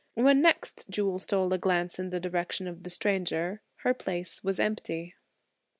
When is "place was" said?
3.93-4.59